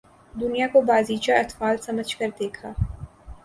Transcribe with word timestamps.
دنیا 0.33 0.67
کو 0.73 0.81
بازیچہ 0.81 1.31
اطفال 1.33 1.77
سمجھ 1.77 2.17
کر 2.17 2.29
دیکھا 2.39 2.71